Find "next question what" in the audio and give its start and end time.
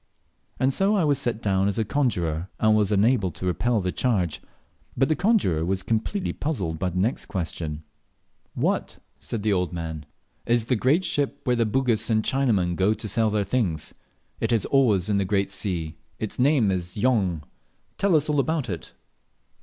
6.97-8.97